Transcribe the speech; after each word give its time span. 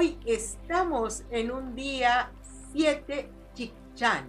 Hoy 0.00 0.16
estamos 0.26 1.24
en 1.28 1.50
un 1.50 1.74
día 1.74 2.30
7 2.72 3.28
Chichan, 3.54 4.28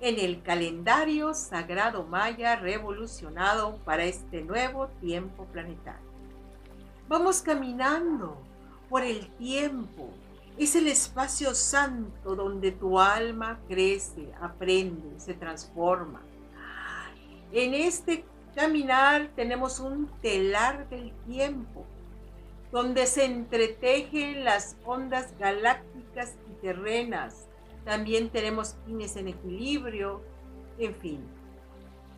en 0.00 0.18
el 0.18 0.42
calendario 0.42 1.34
sagrado 1.34 2.02
maya 2.02 2.56
revolucionado 2.56 3.76
para 3.84 4.02
este 4.06 4.42
nuevo 4.42 4.88
tiempo 5.00 5.44
planetario. 5.52 6.10
Vamos 7.06 7.42
caminando 7.42 8.36
por 8.90 9.04
el 9.04 9.28
tiempo. 9.36 10.10
Es 10.58 10.74
el 10.74 10.88
espacio 10.88 11.54
santo 11.54 12.34
donde 12.34 12.72
tu 12.72 12.98
alma 12.98 13.60
crece, 13.68 14.32
aprende, 14.40 15.20
se 15.20 15.34
transforma. 15.34 16.22
En 17.52 17.72
este 17.72 18.24
caminar 18.56 19.30
tenemos 19.36 19.78
un 19.78 20.08
telar 20.20 20.88
del 20.88 21.12
tiempo 21.24 21.86
donde 22.74 23.06
se 23.06 23.24
entretejen 23.24 24.42
las 24.42 24.76
ondas 24.84 25.32
galácticas 25.38 26.34
y 26.50 26.60
terrenas. 26.60 27.46
También 27.84 28.30
tenemos 28.30 28.74
quines 28.84 29.14
en 29.14 29.28
equilibrio, 29.28 30.20
en 30.80 30.92
fin. 30.96 31.24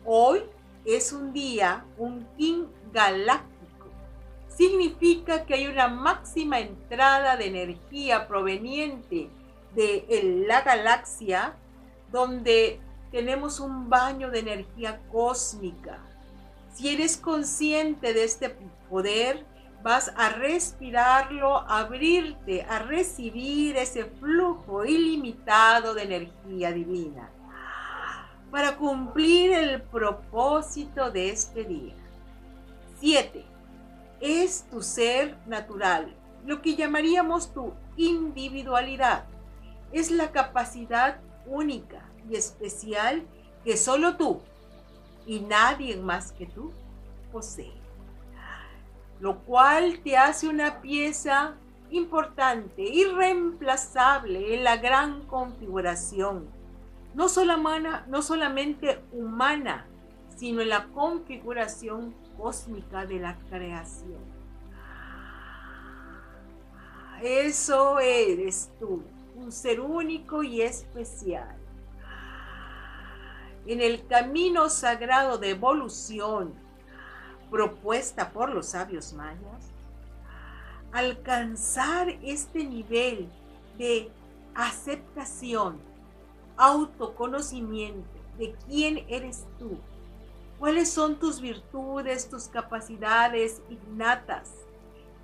Hoy 0.03 0.41
es 0.83 1.13
un 1.13 1.31
día, 1.31 1.85
un 1.99 2.27
kin 2.37 2.65
galáctico. 2.91 3.85
Significa 4.47 5.45
que 5.45 5.53
hay 5.53 5.67
una 5.67 5.89
máxima 5.89 6.59
entrada 6.59 7.37
de 7.37 7.45
energía 7.45 8.27
proveniente 8.27 9.29
de 9.75 10.43
la 10.47 10.63
galaxia, 10.63 11.53
donde 12.11 12.79
tenemos 13.11 13.59
un 13.59 13.91
baño 13.91 14.31
de 14.31 14.39
energía 14.39 15.01
cósmica. 15.11 15.99
Si 16.73 16.89
eres 16.89 17.15
consciente 17.15 18.15
de 18.15 18.23
este 18.23 18.55
poder, 18.89 19.45
vas 19.83 20.11
a 20.15 20.29
respirarlo, 20.29 21.59
abrirte 21.69 22.63
a 22.63 22.79
recibir 22.79 23.77
ese 23.77 24.05
flujo 24.05 24.85
ilimitado 24.85 25.93
de 25.93 26.03
energía 26.03 26.71
divina 26.71 27.29
para 28.51 28.77
cumplir 28.77 29.51
el 29.51 29.81
propósito 29.81 31.11
de 31.11 31.29
este 31.29 31.63
día. 31.63 31.95
7. 32.99 33.45
Es 34.19 34.65
tu 34.69 34.81
ser 34.81 35.37
natural, 35.45 36.15
lo 36.45 36.61
que 36.61 36.75
llamaríamos 36.75 37.53
tu 37.53 37.73
individualidad. 37.97 39.25
Es 39.91 40.11
la 40.11 40.31
capacidad 40.31 41.19
única 41.45 42.01
y 42.29 42.35
especial 42.35 43.25
que 43.63 43.77
solo 43.77 44.17
tú 44.17 44.41
y 45.25 45.41
nadie 45.41 45.97
más 45.97 46.31
que 46.31 46.45
tú 46.45 46.71
posee 47.31 47.76
lo 49.19 49.39
cual 49.39 49.99
te 50.03 50.17
hace 50.17 50.47
una 50.47 50.81
pieza 50.81 51.55
importante, 51.89 52.83
irreemplazable 52.83 54.55
en 54.55 54.63
la 54.63 54.77
gran 54.77 55.21
configuración, 55.23 56.47
no, 57.13 57.27
no 58.07 58.21
solamente 58.21 59.01
humana, 59.11 59.85
sino 60.35 60.61
en 60.61 60.69
la 60.69 60.85
configuración 60.87 62.13
cósmica 62.37 63.05
de 63.05 63.19
la 63.19 63.37
creación. 63.49 64.37
Eso 67.21 67.99
eres 67.99 68.71
tú, 68.79 69.01
un 69.35 69.51
ser 69.51 69.79
único 69.79 70.43
y 70.43 70.61
especial. 70.61 71.55
En 73.65 73.81
el 73.81 74.05
camino 74.05 74.69
sagrado 74.69 75.39
de 75.39 75.49
evolución, 75.49 76.53
propuesta 77.49 78.31
por 78.31 78.49
los 78.49 78.67
sabios 78.67 79.13
mayas, 79.13 79.71
alcanzar 80.91 82.09
este 82.21 82.63
nivel 82.63 83.29
de 83.77 84.09
aceptación, 84.55 85.79
autoconocimiento 86.57 88.07
de 88.37 88.55
quién 88.67 89.05
eres 89.07 89.45
tú, 89.59 89.77
cuáles 90.59 90.89
son 90.89 91.19
tus 91.19 91.41
virtudes, 91.41 92.29
tus 92.29 92.47
capacidades 92.47 93.61
innatas, 93.69 94.51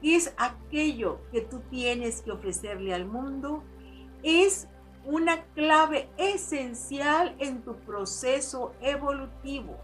qué 0.01 0.15
es 0.15 0.33
aquello 0.37 1.19
que 1.31 1.41
tú 1.41 1.61
tienes 1.69 2.21
que 2.21 2.31
ofrecerle 2.31 2.93
al 2.93 3.05
mundo, 3.05 3.63
es 4.21 4.67
una 5.05 5.43
clave 5.53 6.09
esencial 6.17 7.35
en 7.39 7.61
tu 7.61 7.75
proceso 7.75 8.73
evolutivo 8.81 9.77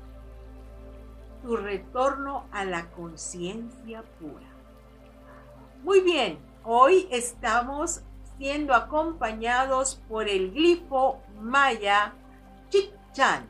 tu 1.42 1.56
retorno 1.56 2.46
a 2.52 2.66
la 2.66 2.90
conciencia 2.92 4.04
pura. 4.20 4.48
Muy 5.84 6.02
bien, 6.02 6.40
hoy 6.64 7.08
estamos 7.12 8.02
siendo 8.38 8.74
acompañados 8.74 10.02
por 10.08 10.28
el 10.28 10.52
glifo 10.52 11.22
maya 11.40 12.14
Chichan. 12.70 13.50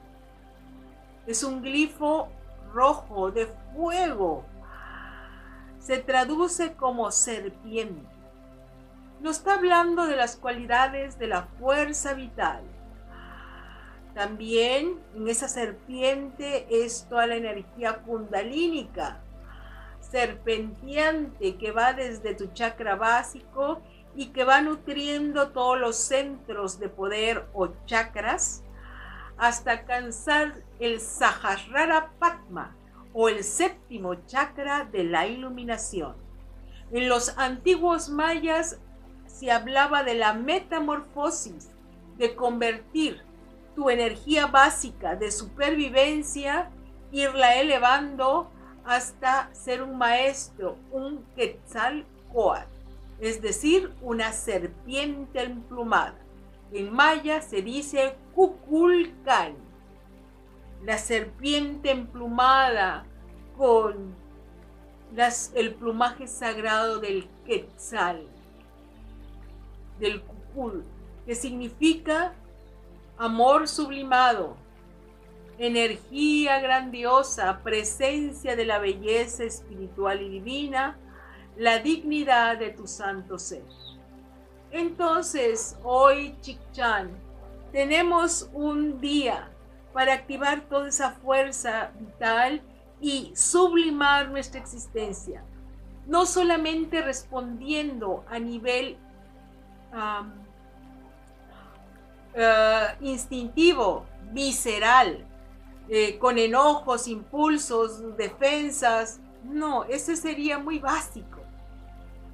Es 1.26 1.44
un 1.44 1.62
glifo 1.62 2.30
rojo 2.74 3.32
de 3.32 3.48
fuego. 3.76 4.46
Se 5.80 5.98
traduce 5.98 6.74
como 6.74 7.12
serpiente. 7.12 8.08
Nos 9.22 9.38
está 9.38 9.56
hablando 9.56 10.08
de 10.08 10.16
las 10.16 10.36
cualidades 10.36 11.20
de 11.20 11.28
la 11.28 11.44
fuerza 11.60 12.14
vital 12.14 12.64
también 14.20 15.00
en 15.16 15.30
esa 15.30 15.48
serpiente 15.48 16.68
es 16.70 17.08
toda 17.08 17.26
la 17.26 17.38
energía 17.38 18.00
kundalínica, 18.00 19.22
serpenteante 20.02 21.56
que 21.56 21.72
va 21.72 21.94
desde 21.94 22.36
tu 22.36 22.48
chakra 22.48 22.98
básico 22.98 23.82
y 24.18 24.32
que 24.32 24.44
va 24.44 24.60
nutriendo 24.60 25.52
todos 25.52 25.80
los 25.80 25.96
centros 25.96 26.82
de 26.82 26.90
poder 26.90 27.46
o 27.54 27.70
chakras 27.86 28.62
hasta 29.38 29.72
alcanzar 29.72 30.54
el 30.82 31.00
Sahasrara 31.00 32.12
Padma 32.20 32.76
o 33.14 33.30
el 33.30 33.46
séptimo 33.46 34.16
chakra 34.26 34.84
de 34.84 35.06
la 35.06 35.28
iluminación. 35.28 36.18
En 36.92 37.08
los 37.08 37.38
antiguos 37.38 38.10
mayas 38.10 38.80
se 39.28 39.50
hablaba 39.50 40.04
de 40.04 40.16
la 40.16 40.34
metamorfosis, 40.34 41.70
de 42.18 42.36
convertir 42.36 43.29
tu 43.80 43.90
energía 43.90 44.48
básica 44.48 45.16
de 45.16 45.32
supervivencia, 45.32 46.70
irla 47.14 47.56
elevando 47.56 48.52
hasta 48.84 49.50
ser 49.54 49.82
un 49.82 49.98
maestro, 49.98 50.76
un 50.92 51.24
Quetzalcoatl, 51.34 52.68
es 53.22 53.42
decir, 53.42 53.94
una 54.02 54.34
serpiente 54.34 55.44
emplumada. 55.44 56.18
En 56.74 56.92
maya 56.92 57.42
se 57.42 57.62
dice 57.62 58.18
Cuculcán, 58.36 59.56
la 60.84 60.98
serpiente 60.98 61.92
emplumada 61.92 63.06
con 63.58 64.14
el 65.56 65.74
plumaje 65.76 66.28
sagrado 66.28 67.00
del 67.00 67.30
Quetzal, 67.46 68.28
del 70.00 70.22
Cucul, 70.22 70.84
que 71.26 71.34
significa 71.34 72.34
amor 73.20 73.68
sublimado, 73.68 74.56
energía 75.58 76.60
grandiosa, 76.62 77.60
presencia 77.62 78.56
de 78.56 78.66
la 78.66 78.80
belleza 78.80 79.44
espiritual 79.44 80.22
y 80.22 80.30
divina, 80.30 80.98
la 81.58 81.80
dignidad 81.80 82.58
de 82.58 82.70
tu 82.70 82.88
santo 82.88 83.38
ser. 83.38 83.64
Entonces, 84.72 85.78
hoy, 85.84 86.36
Chikchan, 86.40 87.12
tenemos 87.74 88.50
un 88.54 89.02
día 89.02 89.52
para 89.92 90.14
activar 90.14 90.62
toda 90.62 90.88
esa 90.88 91.12
fuerza 91.12 91.92
vital 92.00 92.62
y 93.02 93.34
sublimar 93.36 94.30
nuestra 94.30 94.62
existencia. 94.62 95.44
No 96.08 96.26
solamente 96.26 97.02
respondiendo 97.02 98.24
a 98.30 98.40
nivel 98.40 98.98
eh, 102.42 102.96
instintivo, 103.02 104.06
visceral, 104.32 105.26
eh, 105.90 106.18
con 106.20 106.38
enojos, 106.38 107.10
impulsos, 107.10 108.16
defensas. 108.16 109.20
No, 109.44 109.84
ese 109.84 110.16
sería 110.16 110.58
muy 110.58 110.80
básico. 110.80 111.42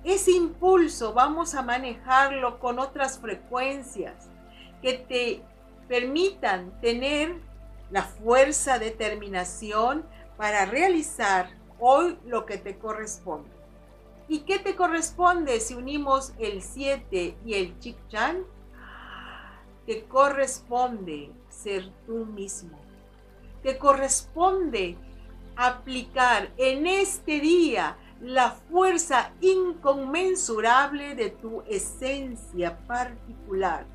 Ese 0.04 0.32
impulso 0.32 1.12
vamos 1.14 1.56
a 1.56 1.64
manejarlo 1.64 2.60
con 2.60 2.78
otras 2.78 3.18
frecuencias 3.18 4.30
que 4.84 4.94
te 4.94 5.42
permitan 5.88 6.80
tener 6.82 7.42
la 7.90 8.04
fuerza, 8.04 8.78
determinación 8.78 10.06
para 10.38 10.68
realizar 10.68 11.50
hoy 11.80 12.20
lo 12.28 12.46
que 12.46 12.60
te 12.60 12.78
corresponde. 12.78 13.50
¿Y 14.28 14.42
qué 14.42 14.60
te 14.60 14.76
corresponde 14.76 15.60
si 15.60 15.74
unimos 15.74 16.34
el 16.38 16.62
7 16.62 17.38
y 17.44 17.54
el 17.56 17.80
Chikchan? 17.80 18.44
Te 19.86 20.04
corresponde 20.06 21.32
ser 21.50 21.92
tú 22.06 22.26
mismo. 22.26 22.80
Te 23.62 23.78
corresponde 23.78 24.98
aplicar 25.56 26.52
en 26.58 26.88
este 26.88 27.40
día 27.40 27.98
la 28.22 28.52
fuerza 28.52 29.34
inconmensurable 29.42 31.16
de 31.16 31.30
tu 31.30 31.62
esencia 31.68 32.78
particular 32.88 33.86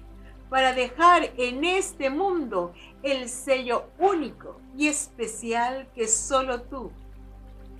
para 0.49 0.73
dejar 0.73 1.33
en 1.37 1.65
este 1.65 2.11
mundo 2.11 2.73
el 3.03 3.29
sello 3.29 3.87
único 3.99 4.61
y 4.77 4.89
especial 4.89 5.89
que 5.95 6.09
solo 6.09 6.63
tú 6.63 6.91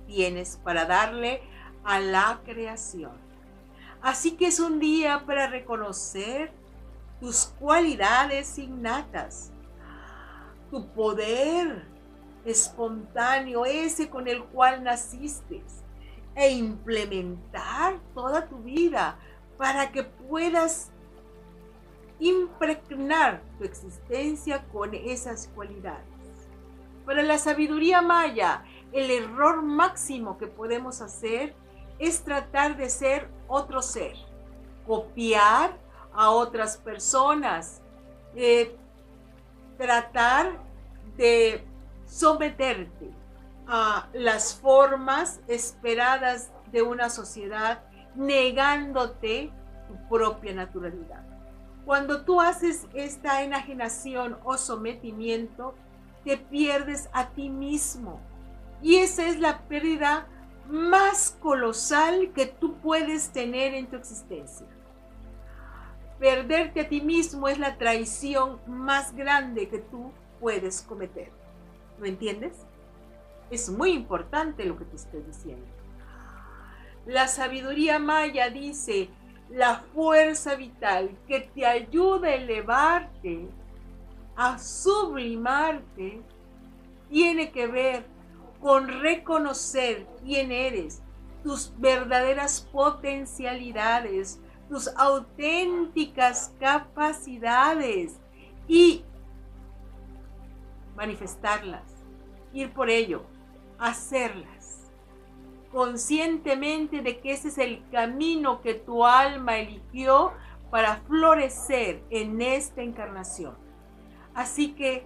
tienes 0.07 0.59
para 0.63 0.85
darle 0.85 1.41
a 1.83 1.99
la 1.99 2.41
creación. 2.45 3.11
Así 4.01 4.31
que 4.31 4.47
es 4.47 4.59
un 4.59 4.79
día 4.79 5.23
para 5.25 5.47
reconocer 5.47 6.51
tus 7.21 7.53
cualidades 7.59 8.57
innatas, 8.57 9.51
tu 10.71 10.87
poder 10.87 11.85
espontáneo, 12.43 13.63
ese 13.63 14.09
con 14.09 14.27
el 14.27 14.43
cual 14.45 14.83
naciste, 14.83 15.63
e 16.33 16.49
implementar 16.49 17.99
toda 18.15 18.47
tu 18.47 18.57
vida 18.57 19.19
para 19.57 19.91
que 19.91 20.03
puedas 20.03 20.89
impregnar 22.19 23.43
tu 23.57 23.65
existencia 23.65 24.65
con 24.71 24.95
esas 24.95 25.47
cualidades. 25.53 26.05
Para 27.05 27.21
la 27.21 27.37
sabiduría 27.37 28.01
maya, 28.01 28.63
el 28.91 29.11
error 29.11 29.61
máximo 29.61 30.39
que 30.39 30.47
podemos 30.47 31.01
hacer 31.01 31.53
es 31.99 32.23
tratar 32.23 32.77
de 32.77 32.89
ser 32.89 33.29
otro 33.47 33.83
ser, 33.83 34.15
copiar 34.87 35.77
a 36.13 36.29
otras 36.31 36.77
personas, 36.77 37.81
eh, 38.35 38.75
tratar 39.77 40.59
de 41.17 41.63
someterte 42.05 43.11
a 43.67 44.07
las 44.13 44.55
formas 44.55 45.39
esperadas 45.47 46.51
de 46.71 46.81
una 46.81 47.09
sociedad, 47.09 47.83
negándote 48.15 49.51
tu 49.87 50.09
propia 50.09 50.53
naturalidad. 50.53 51.25
Cuando 51.85 52.23
tú 52.23 52.39
haces 52.39 52.87
esta 52.93 53.43
enajenación 53.43 54.37
o 54.43 54.57
sometimiento, 54.57 55.73
te 56.23 56.37
pierdes 56.37 57.09
a 57.13 57.29
ti 57.29 57.49
mismo. 57.49 58.19
Y 58.81 58.97
esa 58.97 59.25
es 59.25 59.39
la 59.39 59.61
pérdida 59.61 60.27
más 60.67 61.37
colosal 61.41 62.31
que 62.33 62.45
tú 62.45 62.77
puedes 62.77 63.29
tener 63.29 63.73
en 63.73 63.87
tu 63.87 63.95
existencia. 63.95 64.67
Perderte 66.21 66.81
a 66.81 66.87
ti 66.87 67.01
mismo 67.01 67.47
es 67.47 67.57
la 67.57 67.79
traición 67.79 68.59
más 68.67 69.15
grande 69.15 69.67
que 69.67 69.79
tú 69.79 70.11
puedes 70.39 70.83
cometer. 70.83 71.31
¿Lo 71.99 72.05
entiendes? 72.05 72.53
Es 73.49 73.71
muy 73.71 73.93
importante 73.93 74.63
lo 74.65 74.77
que 74.77 74.85
te 74.85 74.97
estoy 74.97 75.23
diciendo. 75.23 75.65
La 77.07 77.27
sabiduría 77.27 77.97
maya 77.97 78.51
dice, 78.51 79.09
la 79.49 79.77
fuerza 79.95 80.53
vital 80.53 81.09
que 81.27 81.39
te 81.39 81.65
ayuda 81.65 82.27
a 82.27 82.35
elevarte, 82.35 83.47
a 84.35 84.59
sublimarte, 84.59 86.21
tiene 87.09 87.51
que 87.51 87.65
ver 87.65 88.05
con 88.61 89.01
reconocer 89.01 90.05
quién 90.23 90.51
eres, 90.51 91.01
tus 91.43 91.73
verdaderas 91.79 92.61
potencialidades, 92.71 94.39
tus 94.71 94.87
auténticas 94.95 96.55
capacidades 96.57 98.17
y 98.69 99.03
manifestarlas, 100.95 101.83
ir 102.53 102.71
por 102.71 102.89
ello, 102.89 103.23
hacerlas, 103.77 104.89
conscientemente 105.73 107.01
de 107.01 107.19
que 107.19 107.33
ese 107.33 107.49
es 107.49 107.57
el 107.57 107.83
camino 107.89 108.61
que 108.61 108.73
tu 108.73 109.05
alma 109.05 109.57
eligió 109.57 110.31
para 110.69 111.01
florecer 111.01 112.01
en 112.09 112.41
esta 112.41 112.81
encarnación. 112.81 113.57
Así 114.33 114.71
que 114.71 115.03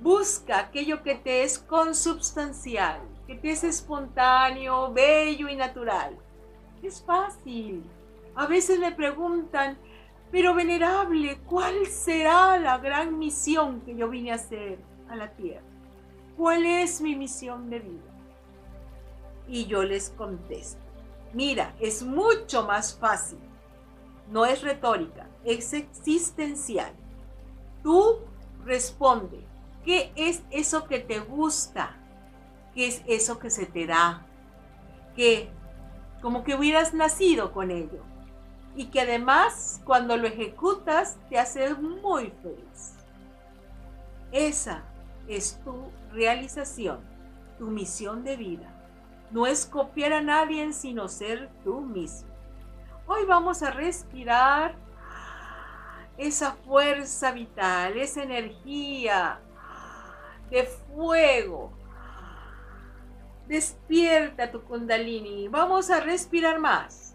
busca 0.00 0.58
aquello 0.58 1.02
que 1.02 1.16
te 1.16 1.42
es 1.42 1.58
consubstancial, 1.58 3.02
que 3.26 3.34
te 3.34 3.50
es 3.50 3.62
espontáneo, 3.62 4.90
bello 4.90 5.50
y 5.50 5.56
natural. 5.56 6.16
Es 6.82 7.04
fácil. 7.04 7.84
A 8.34 8.46
veces 8.46 8.78
me 8.78 8.92
preguntan, 8.92 9.76
pero 10.30 10.54
venerable, 10.54 11.38
¿cuál 11.46 11.86
será 11.86 12.58
la 12.58 12.78
gran 12.78 13.18
misión 13.18 13.82
que 13.82 13.94
yo 13.94 14.08
vine 14.08 14.32
a 14.32 14.36
hacer 14.36 14.78
a 15.08 15.16
la 15.16 15.32
tierra? 15.32 15.66
¿Cuál 16.36 16.64
es 16.64 17.02
mi 17.02 17.14
misión 17.14 17.68
de 17.68 17.80
vida? 17.80 18.10
Y 19.46 19.66
yo 19.66 19.82
les 19.82 20.08
contesto, 20.10 20.80
mira, 21.34 21.74
es 21.78 22.02
mucho 22.02 22.64
más 22.64 22.96
fácil. 22.96 23.38
No 24.30 24.46
es 24.46 24.62
retórica, 24.62 25.28
es 25.44 25.74
existencial. 25.74 26.94
Tú 27.82 28.20
responde, 28.64 29.44
¿qué 29.84 30.10
es 30.16 30.42
eso 30.50 30.86
que 30.86 31.00
te 31.00 31.18
gusta? 31.18 31.98
¿Qué 32.74 32.86
es 32.86 33.02
eso 33.06 33.38
que 33.38 33.50
se 33.50 33.66
te 33.66 33.86
da? 33.86 34.26
Que 35.14 35.50
como 36.22 36.44
que 36.44 36.54
hubieras 36.54 36.94
nacido 36.94 37.52
con 37.52 37.70
ello 37.70 38.11
y 38.74 38.86
que 38.86 39.00
además 39.00 39.80
cuando 39.84 40.16
lo 40.16 40.26
ejecutas 40.26 41.18
te 41.28 41.38
hace 41.38 41.74
muy 41.74 42.32
feliz. 42.42 42.94
Esa 44.30 44.82
es 45.28 45.60
tu 45.62 45.90
realización, 46.12 47.00
tu 47.58 47.66
misión 47.66 48.24
de 48.24 48.36
vida. 48.36 48.68
No 49.30 49.46
es 49.46 49.66
copiar 49.66 50.12
a 50.12 50.20
nadie, 50.22 50.72
sino 50.72 51.08
ser 51.08 51.50
tú 51.64 51.80
mismo. 51.80 52.28
Hoy 53.06 53.24
vamos 53.26 53.62
a 53.62 53.70
respirar 53.70 54.74
esa 56.16 56.52
fuerza 56.52 57.32
vital, 57.32 57.96
esa 57.96 58.22
energía 58.22 59.40
de 60.50 60.64
fuego. 60.64 61.72
Despierta 63.48 64.50
tu 64.50 64.62
kundalini. 64.62 65.48
Vamos 65.48 65.90
a 65.90 66.00
respirar 66.00 66.58
más. 66.58 67.11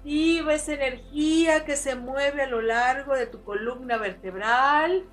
Activa 0.00 0.54
esa 0.54 0.72
energía 0.72 1.66
que 1.66 1.76
se 1.76 1.94
mueve 1.94 2.44
a 2.44 2.46
lo 2.46 2.62
largo 2.62 3.14
de 3.14 3.26
tu 3.26 3.44
columna 3.44 3.98
vertebral. 3.98 5.04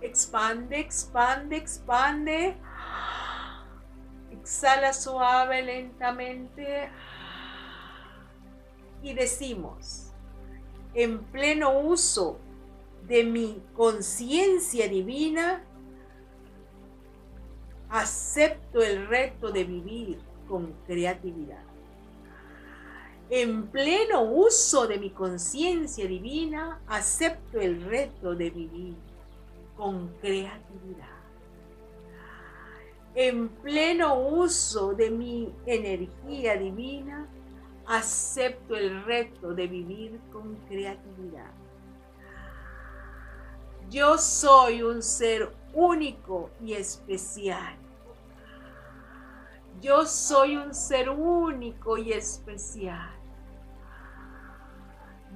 Expande, 0.00 0.78
expande, 0.78 1.56
expande. 1.56 2.56
Exhala 4.30 4.92
suave, 4.92 5.62
lentamente. 5.62 6.88
Y 9.02 9.14
decimos, 9.14 10.12
en 10.94 11.18
pleno 11.24 11.80
uso 11.80 12.38
de 13.02 13.24
mi 13.24 13.60
conciencia 13.74 14.86
divina, 14.86 15.64
acepto 17.90 18.80
el 18.80 19.08
reto 19.08 19.50
de 19.50 19.64
vivir 19.64 20.20
con 20.46 20.72
creatividad 20.86 21.73
en 23.30 23.66
pleno 23.68 24.22
uso 24.22 24.86
de 24.86 24.98
mi 24.98 25.10
conciencia 25.10 26.06
divina, 26.06 26.80
acepto 26.86 27.60
el 27.60 27.82
reto 27.82 28.34
de 28.34 28.50
vivir 28.50 28.94
con 29.76 30.08
creatividad. 30.20 31.08
En 33.14 33.48
pleno 33.48 34.18
uso 34.18 34.92
de 34.92 35.10
mi 35.10 35.54
energía 35.66 36.56
divina, 36.56 37.28
acepto 37.86 38.76
el 38.76 39.04
reto 39.04 39.54
de 39.54 39.66
vivir 39.68 40.20
con 40.32 40.56
creatividad. 40.68 41.52
Yo 43.90 44.18
soy 44.18 44.82
un 44.82 45.02
ser 45.02 45.52
único 45.74 46.50
y 46.60 46.72
especial. 46.72 47.83
Yo 49.84 50.06
soy 50.06 50.56
un 50.56 50.72
ser 50.72 51.10
único 51.10 51.98
y 51.98 52.10
especial. 52.10 53.10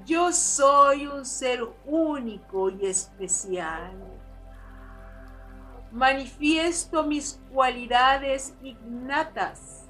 Yo 0.06 0.32
soy 0.32 1.06
un 1.06 1.26
ser 1.26 1.68
único 1.84 2.70
y 2.70 2.86
especial. 2.86 3.92
Manifiesto 5.92 7.04
mis 7.04 7.38
cualidades 7.52 8.54
innatas 8.62 9.86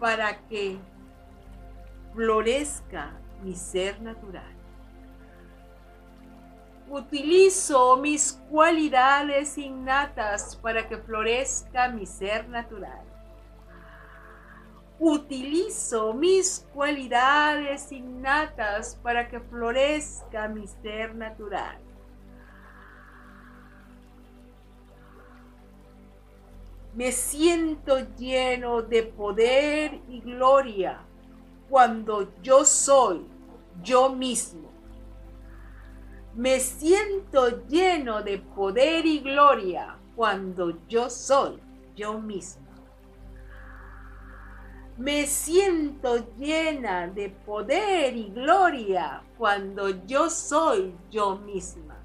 para 0.00 0.38
que 0.48 0.78
florezca 2.14 3.12
mi 3.42 3.54
ser 3.54 4.00
natural. 4.00 4.56
Utilizo 6.88 7.98
mis 7.98 8.40
cualidades 8.48 9.58
innatas 9.58 10.56
para 10.56 10.88
que 10.88 10.96
florezca 10.96 11.90
mi 11.90 12.06
ser 12.06 12.48
natural 12.48 13.11
utilizo 15.04 16.14
mis 16.14 16.64
cualidades 16.72 17.90
innatas 17.90 18.96
para 19.02 19.28
que 19.28 19.40
florezca 19.40 20.46
mi 20.46 20.68
ser 20.68 21.12
natural. 21.16 21.76
Me 26.94 27.10
siento 27.10 27.98
lleno 28.16 28.80
de 28.80 29.02
poder 29.02 30.00
y 30.08 30.20
gloria 30.20 31.00
cuando 31.68 32.32
yo 32.40 32.64
soy 32.64 33.26
yo 33.82 34.10
mismo. 34.10 34.70
Me 36.36 36.60
siento 36.60 37.66
lleno 37.66 38.22
de 38.22 38.38
poder 38.38 39.04
y 39.04 39.18
gloria 39.18 39.96
cuando 40.14 40.78
yo 40.86 41.10
soy 41.10 41.58
yo 41.96 42.20
mismo. 42.20 42.61
Me 44.98 45.26
siento 45.26 46.26
llena 46.36 47.08
de 47.08 47.30
poder 47.30 48.14
y 48.14 48.28
gloria 48.28 49.22
cuando 49.38 49.88
yo 50.06 50.28
soy 50.28 50.94
yo 51.10 51.36
misma. 51.36 51.96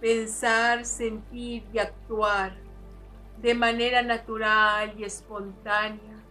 Pensar, 0.00 0.84
sentir 0.84 1.64
y 1.72 1.78
actuar 1.78 2.56
de 3.40 3.54
manera 3.54 4.02
natural 4.02 4.94
y 4.98 5.04
espontánea 5.04 6.22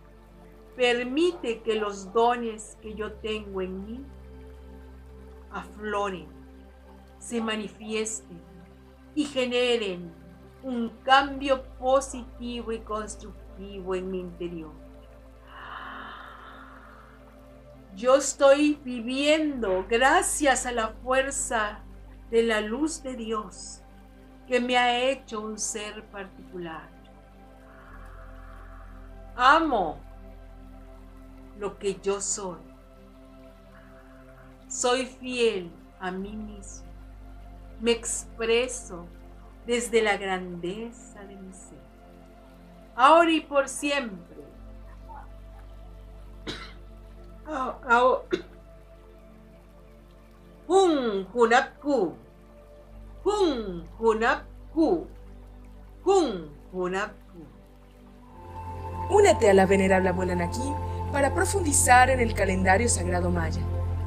permite 0.76 1.62
que 1.62 1.76
los 1.76 2.12
dones 2.14 2.78
que 2.82 2.94
yo 2.96 3.14
tengo 3.14 3.62
en 3.62 3.86
mí 3.86 4.06
afloren, 5.52 6.28
se 7.20 7.42
manifiesten 7.42 8.51
y 9.16 9.26
generen 9.26 10.14
un 10.64 10.90
cambio 11.04 11.64
positivo 11.80 12.72
y 12.72 12.80
constructivo 12.80 13.96
en 13.96 14.12
mi 14.12 14.20
interior. 14.20 14.72
Yo 17.96 18.16
estoy 18.16 18.80
viviendo 18.84 19.86
gracias 19.90 20.66
a 20.66 20.72
la 20.72 20.90
fuerza 21.04 21.80
de 22.30 22.44
la 22.44 22.62
luz 22.62 23.04
de 23.04 23.16
Dios 23.16 23.82
que 24.48 24.60
me 24.60 24.78
ha 24.78 25.00
hecho 25.00 25.42
un 25.42 25.60
ser 25.60 26.06
particular. 26.06 26.90
Amo 29.36 30.00
lo 31.60 31.78
que 31.78 31.96
yo 32.02 32.22
soy. 32.22 32.60
Soy 34.68 35.06
fiel 35.06 35.70
a 36.00 36.12
mí 36.12 36.36
mismo 36.36 36.91
me 37.82 37.92
expreso 37.92 39.08
desde 39.66 40.02
la 40.02 40.18
grandeza 40.18 41.24
de 41.24 41.36
mi 41.36 41.52
ser. 41.54 41.82
Ahora 42.96 43.32
y 43.32 43.42
por 43.42 43.68
siempre. 43.68 44.42
Hun 50.68 51.28
Hunapku. 51.34 52.14
Hun 53.26 53.88
Hunapku. 54.00 55.08
Hun 56.06 56.50
Hunapku. 56.72 57.40
Únete 59.10 59.50
a 59.50 59.54
la 59.54 59.66
venerable 59.66 60.10
abuela 60.10 60.36
Naki 60.36 60.74
para 61.12 61.34
profundizar 61.34 62.10
en 62.10 62.22
el 62.22 62.34
calendario 62.34 62.88
sagrado 62.88 63.30
maya 63.30 63.62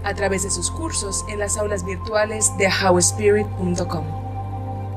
a 0.04 0.14
través 0.14 0.42
de 0.42 0.50
sus 0.50 0.70
cursos 0.70 1.24
en 1.28 1.38
las 1.38 1.56
aulas 1.56 1.84
virtuales 1.84 2.56
de 2.58 2.68
howspirit.com. 2.68 4.24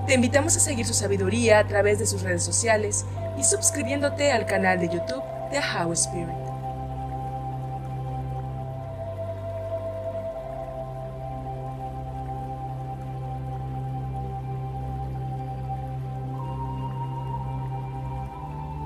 Te 0.06 0.14
invitamos 0.14 0.56
a 0.56 0.60
seguir 0.60 0.86
su 0.86 0.94
sabiduría 0.94 1.60
a 1.60 1.68
través 1.68 2.00
de 2.00 2.06
sus 2.06 2.22
redes 2.22 2.44
sociales 2.44 3.06
y 3.38 3.44
suscribiéndote 3.44 4.32
al 4.32 4.46
canal 4.46 4.80
de 4.80 4.88
YouTube 4.88 5.24
de 5.52 5.60
How 5.60 5.92
Spirit. 5.94 6.47